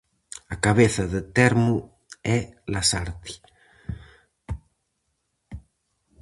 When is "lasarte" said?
2.73-3.33